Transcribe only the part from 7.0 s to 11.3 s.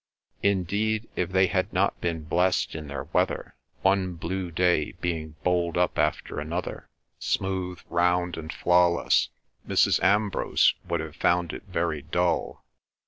smooth, round, and flawless, Mrs. Ambrose would have